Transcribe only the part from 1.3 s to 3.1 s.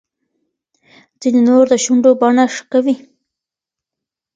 نور د شونډو بڼه ښه کوي.